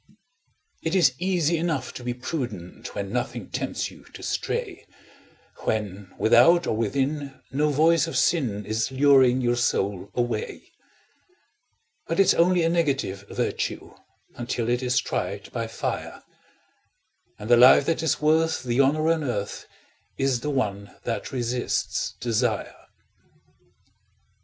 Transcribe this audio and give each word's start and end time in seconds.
It 0.81 0.95
is 0.95 1.13
easy 1.19 1.57
enough 1.59 1.93
to 1.93 2.03
be 2.03 2.15
prudent 2.15 2.95
When 2.95 3.11
nothing 3.13 3.51
tempts 3.51 3.91
you 3.91 4.03
to 4.15 4.23
stray, 4.23 4.87
When 5.57 6.11
without 6.17 6.65
or 6.65 6.75
within 6.75 7.39
no 7.51 7.69
voice 7.69 8.07
of 8.07 8.17
sin 8.17 8.65
Is 8.65 8.91
luring 8.91 9.41
your 9.41 9.55
soul 9.55 10.09
away; 10.15 10.71
But 12.07 12.19
it's 12.19 12.33
only 12.33 12.63
a 12.63 12.67
negative 12.69 13.27
virtue 13.29 13.93
Until 14.33 14.69
it 14.69 14.81
is 14.81 14.97
tried 14.99 15.51
by 15.51 15.67
fire, 15.67 16.23
And 17.37 17.47
the 17.47 17.55
life 17.57 17.85
that 17.85 18.01
is 18.01 18.19
worth 18.19 18.63
the 18.63 18.81
honour 18.81 19.07
on 19.11 19.23
earth 19.23 19.67
Is 20.17 20.39
the 20.39 20.49
one 20.49 20.95
that 21.03 21.31
resists 21.31 22.13
desire. 22.19 22.73